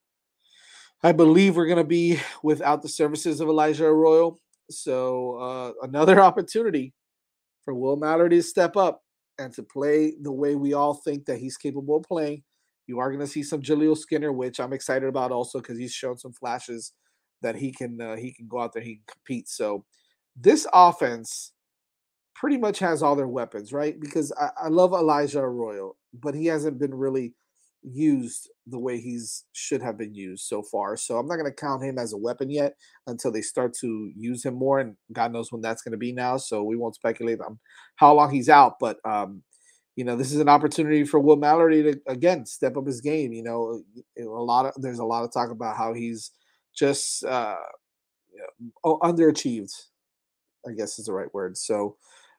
[1.02, 4.36] I believe we're going to be without the services of Elijah Arroyo.
[4.70, 6.92] So uh, another opportunity
[7.68, 9.02] for Will Mallory to step up
[9.38, 12.42] and to play the way we all think that he's capable of playing.
[12.86, 15.92] You are going to see some Jaleel Skinner, which I'm excited about also because he's
[15.92, 16.94] shown some flashes
[17.42, 19.50] that he can uh, he can go out there he can compete.
[19.50, 19.84] So
[20.34, 21.52] this offense
[22.34, 24.00] pretty much has all their weapons, right?
[24.00, 27.34] Because I, I love Elijah Arroyo, but he hasn't been really
[27.92, 30.96] used the way he's should have been used so far.
[30.96, 32.74] So I'm not going to count him as a weapon yet
[33.06, 36.12] until they start to use him more, and God knows when that's going to be
[36.12, 36.36] now.
[36.36, 37.58] So we won't speculate on
[37.96, 39.42] how long he's out, but um,
[39.96, 43.32] you know this is an opportunity for Will Mallory to again step up his game.
[43.32, 43.82] You know,
[44.18, 46.30] a lot of there's a lot of talk about how he's
[46.74, 47.56] just uh,
[48.84, 49.72] underachieved,
[50.66, 51.56] I guess is the right word.
[51.56, 51.96] So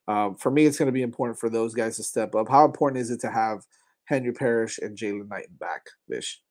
[0.08, 2.50] um, for me, it's going to be important for those guys to step up.
[2.50, 3.66] How important is it to have
[4.10, 6.42] Henry Parrish and Jaylan Knighton back, Vish?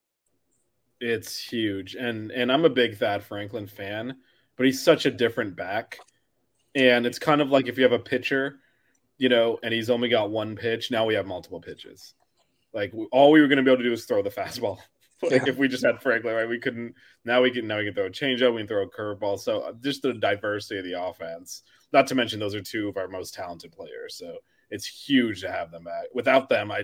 [0.99, 4.15] It's huge, and and I'm a big Thad Franklin fan,
[4.57, 5.99] but he's such a different back,
[6.73, 8.59] and it's kind of like if you have a pitcher,
[9.17, 10.89] you know, and he's only got one pitch.
[10.89, 12.13] Now we have multiple pitches.
[12.73, 14.79] Like all we were going to be able to do is throw the fastball
[15.21, 15.49] like yeah.
[15.49, 16.47] if we just had Franklin, right?
[16.47, 16.95] We couldn't.
[17.25, 17.67] Now we can.
[17.67, 18.53] Now we can throw a changeup.
[18.53, 19.39] We can throw a curveball.
[19.39, 21.63] So uh, just the diversity of the offense.
[21.91, 24.15] Not to mention those are two of our most talented players.
[24.17, 24.37] So
[24.69, 26.05] it's huge to have them back.
[26.13, 26.83] Without them, I,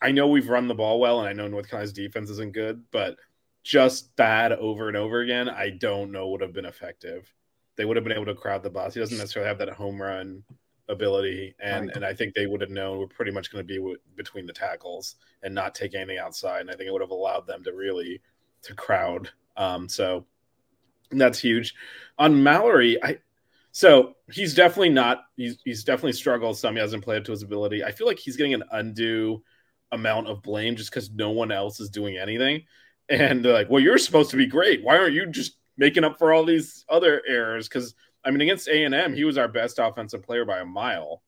[0.00, 2.84] I know we've run the ball well, and I know North Carolina's defense isn't good,
[2.90, 3.16] but
[3.62, 7.32] just bad over and over again, I don't know would have been effective.
[7.76, 8.94] They would have been able to crowd the bus.
[8.94, 10.44] He doesn't necessarily have that home run
[10.88, 11.96] ability, and right.
[11.96, 14.46] and I think they would have known we're pretty much going to be w- between
[14.46, 16.60] the tackles and not take anything outside.
[16.60, 18.20] And I think it would have allowed them to really
[18.62, 19.30] to crowd.
[19.56, 20.26] Um, so
[21.10, 21.74] that's huge.
[22.18, 23.18] On Mallory, I
[23.72, 25.24] so he's definitely not.
[25.36, 26.74] He's he's definitely struggled some.
[26.74, 27.84] He hasn't played up to his ability.
[27.84, 29.42] I feel like he's getting an undue
[29.92, 32.62] amount of blame just because no one else is doing anything.
[33.08, 34.82] And they're like, well, you're supposed to be great.
[34.82, 37.68] Why aren't you just making up for all these other errors?
[37.68, 37.94] Because
[38.24, 41.22] I mean, against A and M, he was our best offensive player by a mile,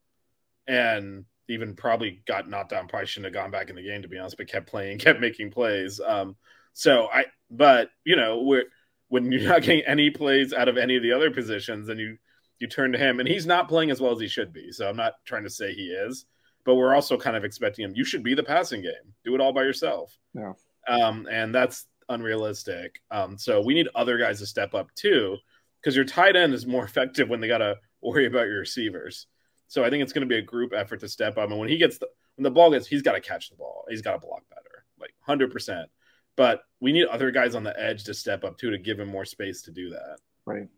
[0.66, 2.88] and even probably got knocked down.
[2.88, 5.20] Probably shouldn't have gone back in the game to be honest, but kept playing, kept
[5.20, 6.00] making plays.
[6.04, 6.36] Um,
[6.72, 8.64] so I, but you know, we're,
[9.08, 12.18] when you're not getting any plays out of any of the other positions, and you
[12.58, 14.72] you turn to him, and he's not playing as well as he should be.
[14.72, 16.26] So I'm not trying to say he is,
[16.68, 17.94] but we're also kind of expecting him.
[17.96, 19.14] You should be the passing game.
[19.24, 20.14] Do it all by yourself.
[20.34, 20.52] Yeah.
[20.86, 23.00] Um, and that's unrealistic.
[23.10, 25.38] Um, so we need other guys to step up too
[25.80, 29.28] because your tight end is more effective when they got to worry about your receivers.
[29.68, 31.48] So I think it's going to be a group effort to step up.
[31.48, 33.86] And when he gets the when the ball gets, he's got to catch the ball.
[33.88, 35.88] He's got to block better, like hundred percent.
[36.36, 39.08] But we need other guys on the edge to step up too to give him
[39.08, 40.18] more space to do that.
[40.44, 40.68] Right.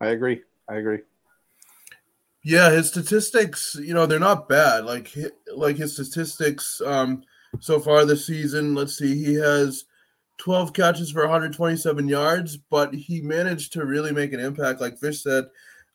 [0.00, 0.40] I agree.
[0.66, 1.00] I agree.
[2.44, 4.84] Yeah, his statistics, you know, they're not bad.
[4.84, 5.12] Like
[5.54, 7.22] like his statistics um
[7.60, 9.84] so far this season, let's see, he has
[10.38, 14.80] 12 catches for 127 yards, but he managed to really make an impact.
[14.80, 15.46] Like Vish said,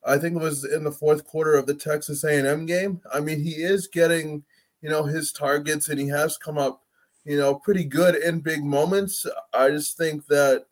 [0.06, 3.01] I think it was in the fourth quarter of the Texas A&M game.
[3.13, 4.43] I mean, he is getting,
[4.82, 6.82] you know, his targets and he has come up,
[7.23, 9.25] you know, pretty good in big moments.
[9.53, 10.65] I just think that,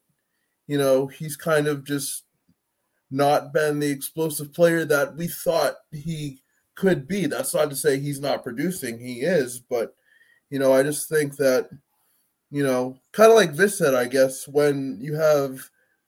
[0.67, 2.25] you know, he's kind of just
[3.11, 6.41] not been the explosive player that we thought he
[6.75, 7.25] could be.
[7.27, 9.95] That's not to say he's not producing, he is, but
[10.49, 11.69] you know, I just think that
[12.51, 15.61] you know, kind of like Vish said, I guess, when you have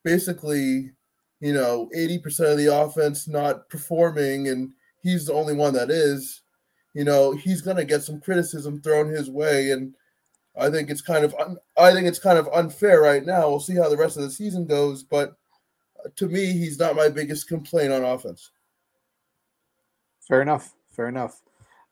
[0.04, 0.92] basically,
[1.40, 6.42] you know, 80% of the offense not performing and he's the only one that is,
[6.92, 9.70] you know, he's going to get some criticism thrown his way.
[9.70, 9.94] And
[10.56, 13.48] I think it's kind of, un- I think it's kind of unfair right now.
[13.48, 15.02] We'll see how the rest of the season goes.
[15.02, 15.34] But
[16.16, 18.50] to me, he's not my biggest complaint on offense.
[20.26, 20.74] Fair enough.
[20.90, 21.40] Fair enough.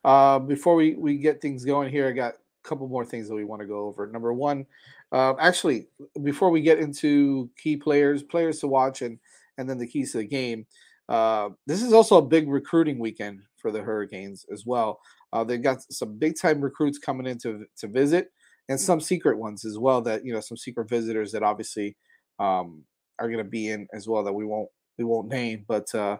[0.05, 3.35] Uh, before we, we get things going here, I got a couple more things that
[3.35, 4.07] we want to go over.
[4.07, 4.67] Number one,
[5.13, 5.89] uh, actually,
[6.23, 9.19] before we get into key players, players to watch, and
[9.59, 10.67] and then the keys to the game,
[11.09, 15.01] uh, this is also a big recruiting weekend for the Hurricanes as well.
[15.33, 18.33] Uh, they've got some big time recruits coming in to, to visit,
[18.69, 20.01] and some secret ones as well.
[20.01, 21.97] That you know, some secret visitors that obviously
[22.39, 22.83] um,
[23.23, 25.93] are going to be in as well that we won't we won't name, but.
[25.95, 26.19] Uh,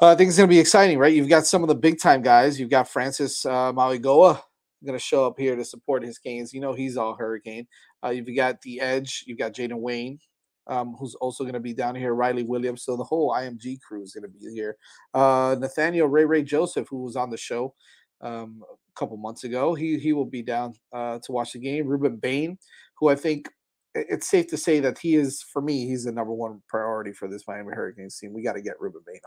[0.00, 1.14] I think it's going to be exciting, right?
[1.14, 2.58] You've got some of the big time guys.
[2.58, 4.42] You've got Francis uh, Mauigoa
[4.84, 6.52] going to show up here to support his Canes.
[6.52, 7.66] You know, he's all Hurricane.
[8.04, 9.24] Uh, you've got the Edge.
[9.26, 10.18] You've got Jayden Wayne,
[10.66, 12.14] um, who's also going to be down here.
[12.14, 12.84] Riley Williams.
[12.84, 14.76] So the whole IMG crew is going to be here.
[15.14, 17.74] Uh, Nathaniel Ray Ray Joseph, who was on the show
[18.20, 21.86] um, a couple months ago, he he will be down uh, to watch the game.
[21.86, 22.58] Rueben Bain,
[22.98, 23.48] who I think
[23.94, 27.28] it's safe to say that he is, for me, he's the number one priority for
[27.28, 28.32] this Miami Hurricanes team.
[28.32, 29.20] We got to get Rueben Bain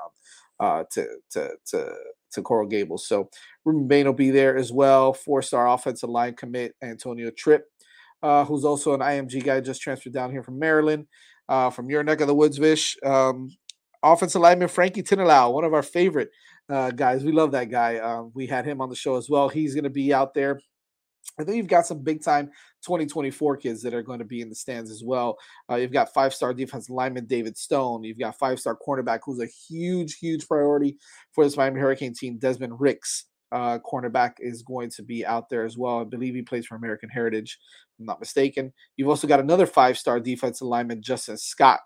[0.60, 1.93] on uh, to to to
[2.32, 3.08] to Coral Gables.
[3.08, 3.30] So
[3.67, 5.13] Rueben Bain will be there as well.
[5.13, 7.65] Four star offensive line commit Antonio Tripp,
[8.23, 11.08] uh, who's also an IMG guy, just transferred down here from Maryland,
[11.47, 12.97] uh, from your neck of the woods, Vish.
[13.06, 13.49] Um,
[14.01, 16.30] offensive lineman Frankie Tinalau, one of our favorite
[16.69, 17.23] uh, guys.
[17.23, 17.97] We love that guy.
[17.97, 19.49] Um, we had him on the show as well.
[19.49, 20.60] He's going to be out there
[21.38, 22.47] and then you've got some big time
[22.85, 25.38] 2024 kids that are going to be in the stands as well.
[25.69, 28.03] Uh, you've got five star defense lineman David Stone.
[28.03, 30.97] You've got five star cornerback who's a huge, huge priority
[31.33, 32.38] for this Miami Hurricane team.
[32.38, 35.99] Desmond Ricks, uh, cornerback, is going to be out there as well.
[35.99, 37.57] I believe he plays for American Heritage,
[37.99, 38.73] I'm not mistaken.
[38.97, 41.79] You've also got another five star defensive lineman, Justin Scott,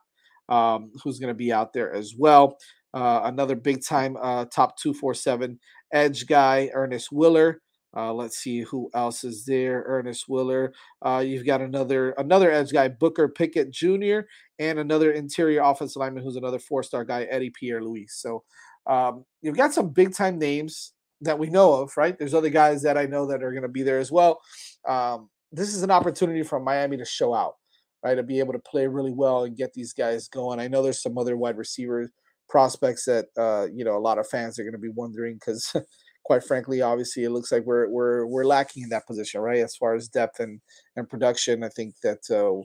[0.48, 2.58] um, who's going to be out there as well.
[2.94, 5.60] Uh, another big time uh, top 247
[5.94, 7.58] edge guy, Ernest Willor.
[7.96, 9.84] Uh, let's see who else is there.
[9.88, 10.72] Ernest Willor.
[11.02, 14.22] Uh, you've got another another edge guy, Booker Pickett Jr.,
[14.60, 18.08] and another interior offensive lineman who's another four star guy, Eddie Pierre Louis.
[18.10, 18.44] So
[18.86, 22.18] um, you've got some big time names that we know of, right?
[22.18, 24.40] There's other guys that I know that are going to be there as well.
[24.88, 27.56] Um, this is an opportunity for Miami to show out,
[28.04, 28.16] right?
[28.16, 30.60] To be able to play really well and get these guys going.
[30.60, 32.10] I know there's some other wide receiver
[32.48, 35.74] prospects that uh, you know a lot of fans are going to be wondering because
[36.24, 39.60] quite frankly, obviously, it looks like we're we're we're lacking in that position, right?
[39.60, 40.62] As far as depth and
[40.96, 42.62] and production, I think that uh,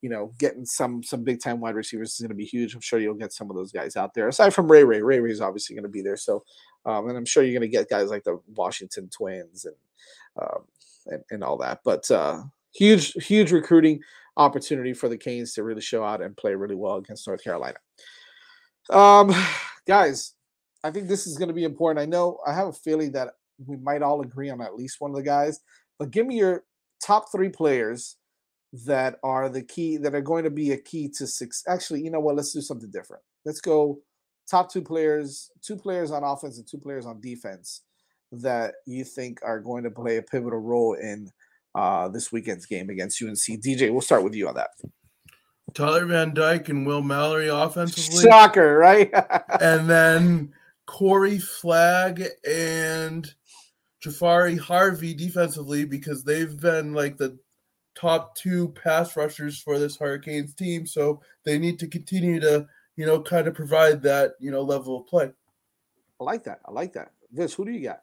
[0.00, 2.74] you know getting some some big time wide receivers is going to be huge.
[2.74, 4.28] I'm sure you'll get some of those guys out there.
[4.28, 6.16] Aside from Ray Ray, Ray Ray is obviously going to be there.
[6.16, 6.44] So,
[6.84, 9.76] um, and I'm sure you're going to get guys like the Washington Twins and
[10.40, 10.64] um,
[11.06, 11.80] and, and all that.
[11.84, 12.42] But uh,
[12.74, 14.00] huge huge recruiting
[14.36, 17.76] opportunity for the Canes to really show out and play really well against North Carolina.
[18.90, 19.34] Um,
[19.86, 20.34] guys,
[20.84, 22.02] I think this is going to be important.
[22.02, 25.10] I know I have a feeling that we might all agree on at least one
[25.10, 25.60] of the guys,
[25.98, 26.64] but give me your
[27.04, 28.16] top three players
[28.86, 31.62] that are the key that are going to be a key to six.
[31.68, 32.36] Actually, you know what?
[32.36, 33.22] Let's do something different.
[33.44, 34.00] Let's go
[34.50, 37.82] top two players, two players on offense and two players on defense
[38.32, 41.30] that you think are going to play a pivotal role in
[41.74, 43.36] uh, this weekend's game against UNC.
[43.36, 44.70] DJ, we'll start with you on that.
[45.74, 48.22] Tyler Van Dyke and Will Mallory offensively.
[48.22, 49.10] Shocker, right?
[49.60, 50.52] and then
[50.86, 53.32] Corey Flagg and
[54.04, 57.38] Jahfari Harvey defensively because they've been like the
[57.94, 60.86] top two pass rushers for this Hurricanes team.
[60.86, 62.66] So they need to continue to,
[62.96, 65.30] you know, kind of provide that, you know, level of play.
[66.20, 66.60] I like that.
[66.66, 67.12] I like that.
[67.32, 68.02] Vince, who do you got?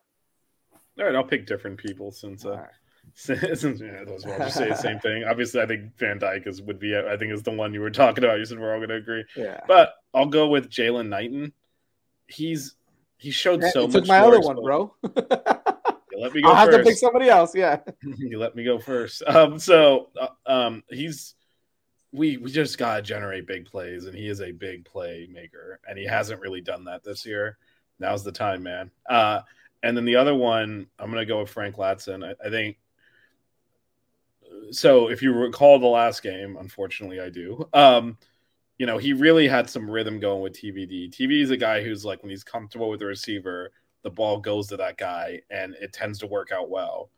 [0.98, 2.70] All right, I'll pick different people since uh, right.
[3.14, 5.24] since yeah, those well just say the same thing.
[5.24, 7.90] Obviously, I think Van Dyke is would be I think is the one you were
[7.90, 8.38] talking about.
[8.38, 9.24] You said we're all going to agree.
[9.36, 9.62] Yeah.
[9.68, 11.54] But I'll go with Jaylan Knighton.
[12.30, 12.76] He's
[13.18, 13.92] he showed so much.
[13.92, 14.94] Took my other one, bro.
[15.04, 16.50] let me go.
[16.50, 16.78] I'll have first.
[16.78, 17.56] to pick somebody else.
[17.56, 17.80] Yeah.
[18.18, 19.24] you let me go first.
[19.28, 21.36] Um, so uh, um, he's
[22.12, 25.98] we we just gotta generate big plays, and he is a big play maker, and
[25.98, 27.58] he hasn't really done that this year.
[28.00, 28.92] Now's the time, man.
[29.10, 29.42] Uh,
[29.84, 32.26] and then the other one, I'm gonna go with Frank Ladson.
[32.26, 32.78] I, I think
[34.72, 37.68] so if you recall the last game, unfortunately I do.
[37.74, 38.18] Um,
[38.80, 41.12] you know, he really had some rhythm going with TVD.
[41.12, 43.72] TV is a guy who's like when he's comfortable with the receiver,
[44.04, 47.12] the ball goes to that guy and it tends to work out well.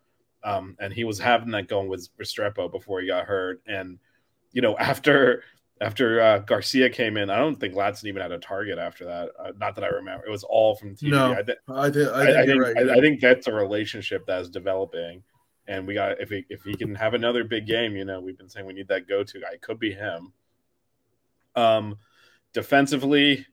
[0.44, 3.62] Um, and he was having that going with Restrepo before he got hurt.
[3.68, 4.00] And,
[4.52, 5.44] you know, after
[5.80, 9.30] after uh, Garcia came in, I don't think Ladson even had a target after that.
[9.40, 10.26] Uh, not that I remember.
[10.26, 11.10] It was all from TV.
[11.10, 12.78] No, I, th- I, th- I, I, think I think right.
[12.78, 15.24] I, I think that's a relationship that's developing,
[15.68, 18.38] and we got if he if he can have another big game, you know, we've
[18.38, 19.54] been saying we need that go to guy.
[19.54, 20.34] It could be him.
[21.56, 21.98] Um,
[22.54, 23.46] defensively,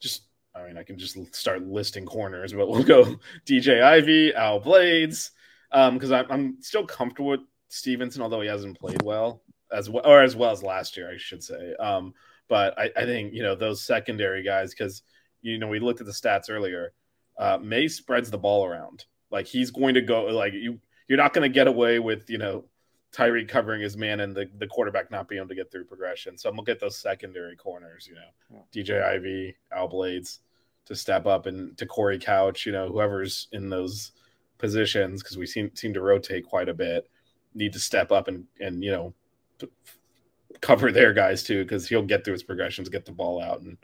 [0.00, 0.22] just
[0.54, 5.30] I mean, I can just start listing corners, but we'll go DJ Ivey, Al Blades,
[5.72, 10.06] um, because I'm I'm still comfortable with Stevenson, although he hasn't played well as well
[10.06, 11.74] or as well as last year, I should say.
[11.78, 12.14] Um,
[12.48, 15.02] but I, I think you know those secondary guys because
[15.42, 16.92] you know we looked at the stats earlier.
[17.38, 19.04] Uh, Maye spreads the ball around.
[19.30, 20.80] Like he's going to go like you.
[21.06, 22.64] You're not going to get away with you know
[23.12, 26.36] Tyreek covering his man and the, the quarterback not being able to get through progression.
[26.36, 28.06] So I'm gonna get those secondary corners.
[28.06, 30.40] You know, DJ Ivey, Al Blades
[30.86, 32.66] to step up and Te'Cory Couch.
[32.66, 34.12] You know, whoever's in those
[34.58, 37.08] positions because we seem seem to rotate quite a bit.
[37.54, 39.14] Need to step up and and you know
[40.60, 43.78] cover their guys too because he'll get through his progressions, get the ball out, and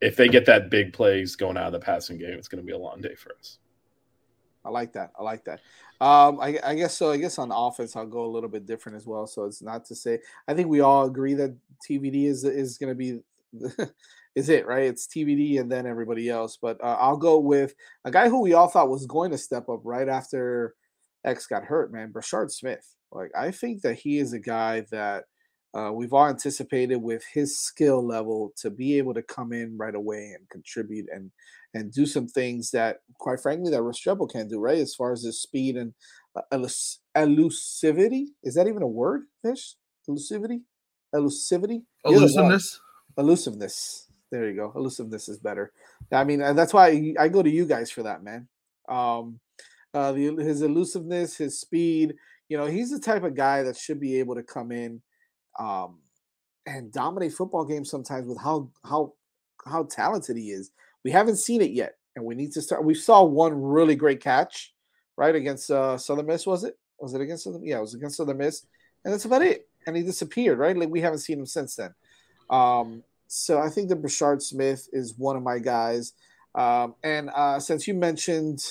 [0.00, 2.66] if they get that big plays going out of the passing game, it's going to
[2.66, 3.58] be a long day for us.
[4.66, 5.12] I like that.
[5.18, 5.60] I like that.
[6.00, 7.10] Um, I, I, guess so.
[7.10, 9.26] I guess on offense, I'll go a little bit different as well.
[9.26, 11.56] So it's not to say I think we all agree that
[11.88, 13.20] TVD is is going to be
[14.34, 14.84] is it right?
[14.84, 16.58] It's TVD and then everybody else.
[16.60, 17.74] But uh, I'll go with
[18.04, 20.74] a guy who we all thought was going to step up right after
[21.24, 21.92] X got hurt.
[21.92, 22.86] Man, Brashard Smith.
[23.12, 25.24] Like I think that he is a guy that
[25.74, 29.94] uh, we've all anticipated with his skill level to be able to come in right
[29.94, 31.30] away and contribute and
[31.76, 34.58] and do some things that, quite frankly, that Restrepo can't do.
[34.58, 35.92] Right, as far as his speed and
[36.34, 38.26] uh, elus- elusivity.
[38.42, 39.22] Is that even a word?
[39.44, 39.74] Vish
[40.08, 40.60] elusivity,
[41.14, 42.16] elusivity, the.
[42.16, 42.80] Elusiveness.
[43.18, 44.06] elusiveness.
[44.30, 44.72] There you go.
[44.74, 45.72] Elusiveness is better.
[46.12, 48.48] I mean, that's why I, I go to you guys for that, man.
[48.88, 49.40] Um,
[49.94, 52.14] uh, the his elusiveness, his speed.
[52.48, 55.00] You know, he's the type of guy that should be able to come in
[55.58, 56.00] um,
[56.66, 59.14] and dominate football games sometimes with how how
[59.64, 60.70] how talented he is.
[61.06, 62.84] We haven't seen it yet, and we need to start.
[62.84, 64.74] We saw one really great catch,
[65.16, 66.44] right against uh, Southern Miss.
[66.44, 66.76] Was it?
[66.98, 67.64] Was it against Southern?
[67.64, 68.66] Yeah, it was against Southern Miss,
[69.04, 69.68] and that's about it.
[69.86, 70.76] And he disappeared, right?
[70.76, 71.94] Like we haven't seen him since then.
[72.50, 76.12] Um, so I think that Brashard Smith is one of my guys.
[76.56, 78.64] Um, and uh, since you mentioned,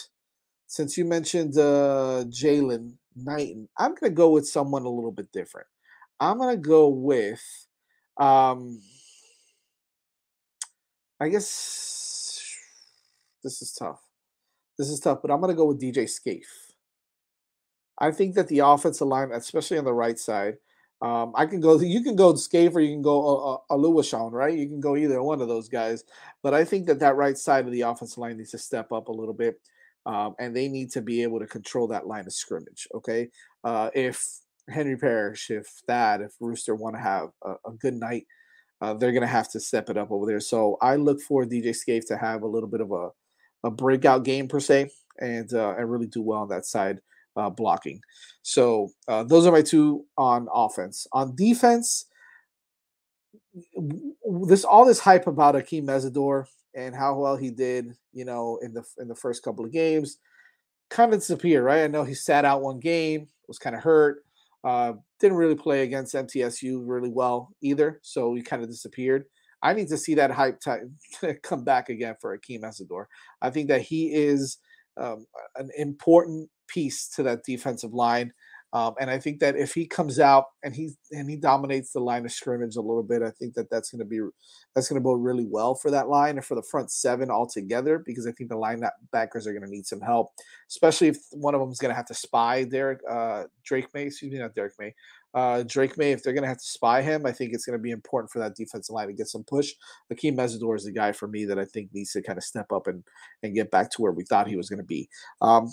[0.68, 5.68] since you mentioned uh, Jaylan Knighton, I'm to go with someone a little bit different.
[6.20, 7.42] I'm to go with,
[8.18, 8.82] um,
[11.18, 12.05] I guess
[13.46, 14.02] this is tough.
[14.78, 16.74] This is tough, but I'm going to go with DJ Scaife.
[17.98, 20.56] I think that the offensive line, especially on the right side,
[21.02, 21.80] um, I can go.
[21.80, 24.58] You can go Scaife or you can go uh, Aluashon, right?
[24.58, 26.04] You can go either one of those guys.
[26.44, 29.08] But I think that that right side of the offensive line needs to step up
[29.08, 29.62] a little bit,
[30.06, 32.88] um, and they need to be able to control that line of scrimmage.
[32.96, 33.30] Okay,
[33.64, 34.26] uh, if
[34.68, 38.26] Henry Parrish, if that, if Rooster want to have a, a, good night,
[38.82, 40.40] uh, they're going to have to step it up over there.
[40.40, 43.10] So I look for DJ Scaife to have a little bit of a,
[43.66, 47.00] a breakout game per se, and uh, and really do well on that side
[47.36, 48.00] uh, blocking.
[48.44, 51.08] So uh, those are my two on offense.
[51.12, 52.06] On defense,
[54.48, 58.74] this all this hype about Akeem Mesidor and how well he did, you know, in
[58.74, 60.18] the in the first couple of games,
[60.90, 61.84] kind of disappeared, right?
[61.84, 64.24] I know he sat out one game, was kind of hurt,
[64.64, 69.26] uh, didn't really play against MTSU really well either, so he kind of disappeared.
[69.66, 70.96] I need to see that hype time
[71.44, 73.06] come back again for Akeem Mesidor.
[73.42, 74.60] I think that he is
[74.96, 75.26] um,
[75.56, 78.32] an important piece to that defensive line.
[78.74, 82.02] Um, and I think that if he comes out and he and he dominates the
[82.02, 84.20] line of scrimmage a little bit, I think that that's going to be
[84.76, 88.04] that's going to bode really well for that line and for the front seven altogether.
[88.06, 90.32] Because I think the linebackers are going to need some help,
[90.70, 94.08] especially if one of them is going to have to spy Derek uh, Drake Maye.
[94.08, 94.94] Excuse me, not Derek Maye.
[95.36, 97.78] Uh, Drake Maye, if they're going to have to spy him, I think it's going
[97.78, 99.74] to be important for that defensive line to get some push.
[100.12, 102.72] Akeem Mesidor is the guy for me that I think needs to kind of step
[102.72, 103.04] up and
[103.44, 105.10] and get back to where we thought he was going to be.
[105.42, 105.70] Um,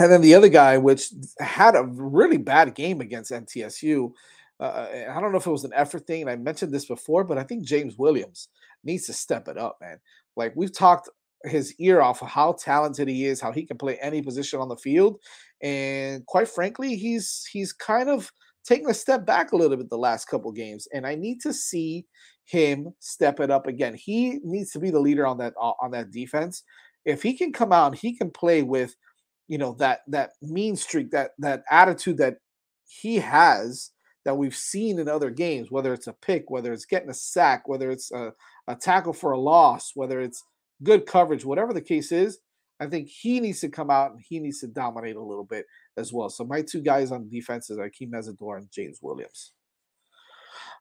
[0.00, 4.10] and then the other guy, which had a really bad game against MTSU,
[4.58, 7.22] uh, I don't know if it was an effort thing, and I mentioned this before,
[7.24, 8.48] but I think James Williams
[8.84, 9.98] needs to step it up, man.
[10.34, 11.08] Like we've talked
[11.44, 14.68] his ear off of how talented he is, how he can play any position on
[14.68, 15.20] the field,
[15.62, 18.32] and quite frankly, he's he's kind of
[18.66, 21.52] taking a step back a little bit the last couple games, and I need to
[21.52, 22.06] see
[22.44, 23.94] him step it up again.
[23.94, 26.62] He needs to be the leader on that uh, on that defense.
[27.04, 28.94] If he can come out, he can play with
[29.48, 32.36] you know that that mean streak that that attitude that
[32.86, 33.90] he has
[34.24, 37.68] that we've seen in other games, whether it's a pick, whether it's getting a sack,
[37.68, 38.32] whether it's a,
[38.66, 40.42] a tackle for a loss, whether it's
[40.82, 42.40] good coverage, whatever the case is,
[42.78, 45.66] I think he needs to come out and he needs to dominate a little bit
[45.96, 46.28] as well.
[46.28, 49.52] So my two guys on defense is Akeem Mesidor and James Williams.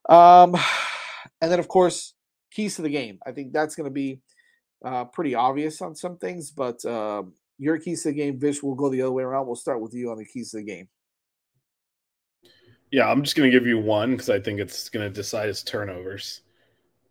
[0.10, 0.56] Um,
[1.42, 2.14] and then of course
[2.52, 3.20] keys to the game.
[3.26, 4.20] I think that's going to be
[4.84, 7.24] uh, pretty obvious on some things, but uh,
[7.58, 9.48] your keys to the game, Vish, will go the other way around.
[9.48, 10.88] We'll start with you on the keys to the game.
[12.92, 15.50] Yeah, I'm just going to give you one because I think it's going to decide
[15.50, 16.42] its turnovers.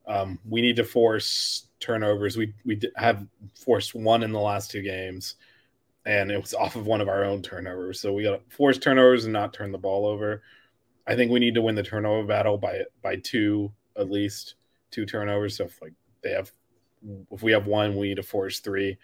[0.07, 2.37] Um, we need to force turnovers.
[2.37, 5.37] We we have forced one in the last two games,
[6.07, 8.01] and it was off of one of our own turnovers.
[8.01, 10.43] So we got to force turnovers and not turn the ball over.
[11.07, 14.55] I think we need to win the turnover battle by by two at least
[14.91, 15.59] two turnovers.
[15.59, 16.51] So if like they have,
[17.31, 18.99] if we have one, we need to force three.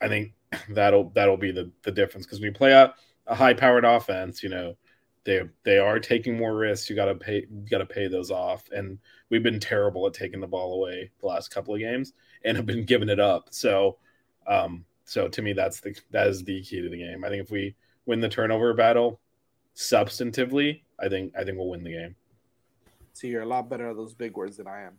[0.00, 0.32] I think
[0.70, 2.94] that'll that'll be the the difference because we play a,
[3.26, 4.42] a high powered offense.
[4.42, 4.76] You know,
[5.24, 6.90] they they are taking more risks.
[6.90, 8.98] You got to pay you got to pay those off, and
[9.30, 12.12] we've been terrible at taking the ball away the last couple of games
[12.44, 13.48] and have been giving it up.
[13.50, 13.98] So,
[14.46, 17.24] um, so to me, that's the that is the key to the game.
[17.24, 17.74] I think if we
[18.06, 19.20] win the turnover battle
[19.76, 22.16] substantively, I think I think we'll win the game.
[23.12, 24.98] So you're a lot better at those big words than I am.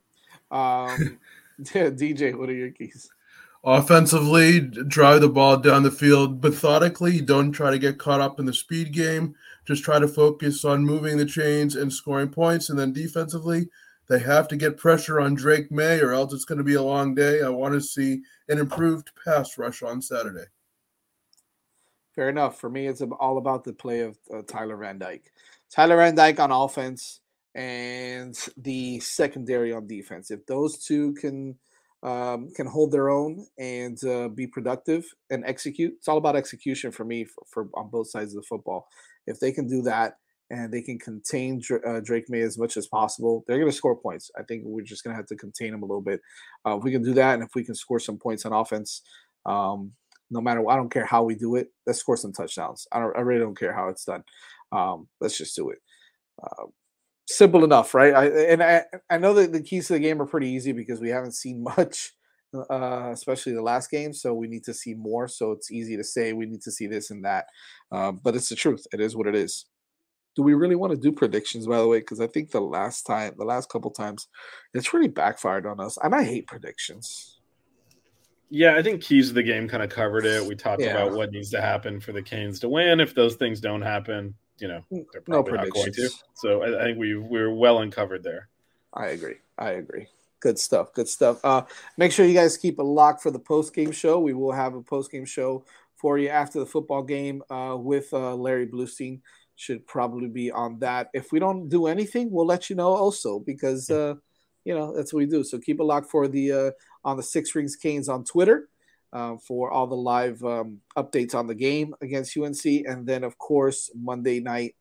[0.51, 1.19] Um,
[1.61, 3.09] DJ, what are your keys?
[3.65, 7.21] Offensively, drive the ball down the field methodically.
[7.21, 9.36] Don't try to get caught up in the speed game.
[9.66, 12.70] Just try to focus on moving the chains and scoring points.
[12.70, 13.70] And then defensively,
[14.09, 16.84] they have to get pressure on Drake Maye, or else it's going to be a
[16.84, 17.41] long day.
[17.41, 20.45] I want to see an improved pass rush on Saturday.
[22.14, 22.59] Fair enough.
[22.59, 25.32] For me, it's all about the play of uh, Tyler Van Dyke.
[25.72, 27.22] Tyler Van Dyke on offense
[27.55, 30.30] and the secondary on defense.
[30.32, 31.55] If those two can
[32.03, 36.91] um, can hold their own and uh, be productive and execute, it's all about execution
[36.91, 38.89] for me for, for, on both sides of the football.
[39.28, 40.17] If they can do that
[40.49, 43.95] and they can contain uh, Drake Maye as much as possible, they're going to score
[43.95, 44.30] points.
[44.38, 46.21] I think we're just going to have to contain them a little bit.
[46.65, 49.01] Uh, if we can do that, and if we can score some points on offense,
[49.45, 49.91] um,
[50.30, 52.88] no matter I don't care how we do it, let's score some touchdowns.
[52.91, 54.24] I don't, I really don't care how it's done.
[54.71, 55.78] Um, let's just do it.
[56.41, 56.65] Uh,
[57.28, 58.13] simple enough, right?
[58.13, 60.99] I, and I, I know that the keys to the game are pretty easy because
[60.99, 62.13] we haven't seen much,
[62.54, 64.14] uh, especially the last game.
[64.14, 65.28] So we need to see more.
[65.28, 67.47] So it's easy to say we need to see this and that,
[67.91, 68.86] uh, but it's the truth.
[68.91, 69.66] It is what it is.
[70.36, 71.99] Do we really want to do predictions, by the way?
[71.99, 74.28] Because I think the last time, the last couple times,
[74.74, 77.39] it's really backfired on us, and I hate predictions.
[78.49, 80.45] Yeah, I think keys of the game kind of covered it.
[80.45, 80.91] We talked yeah.
[80.91, 82.99] about what needs to happen for the Canes to win.
[82.99, 86.10] If those things don't happen, you know they're probably no not going to.
[86.36, 88.49] So I, I think we we're well uncovered there.
[88.93, 89.38] I agree.
[89.58, 90.08] I agree.
[90.43, 90.91] Good stuff.
[90.91, 91.39] Good stuff.
[91.45, 91.61] Uh,
[91.97, 94.19] make sure you guys keep a lock for the post game show.
[94.19, 95.63] We will have a post game show
[95.95, 99.21] for you after the football game uh, with uh, Larry Blustein.
[99.55, 101.07] Should probably be on that.
[101.13, 104.15] If we don't do anything, we'll let you know also because uh,
[104.65, 105.45] you know that's what we do.
[105.45, 106.71] So keep a lock for the uh,
[107.05, 108.67] on the Six Rings Canes on Twitter
[109.13, 113.37] uh, for all the live um, updates on the game against UNC, and then of
[113.37, 114.75] course Monday night,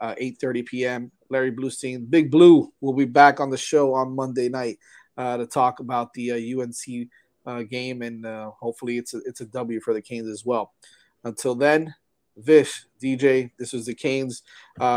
[0.00, 1.10] uh, 8:30 p.m.
[1.28, 5.46] Larry Blustein, Big Blue, will be back on the show on Monday night uh, to
[5.46, 7.08] talk about the UNC
[7.46, 10.44] uh, uh, game, and uh, hopefully it's a, it's a W for the Canes as
[10.44, 10.72] well.
[11.24, 11.94] Until then,
[12.36, 14.42] Vish, DJ, this was the Canes,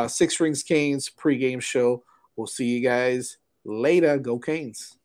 [0.07, 2.03] Six Rings Canes pregame show.
[2.35, 4.17] We'll see you guys later.
[4.17, 4.97] Go Canes.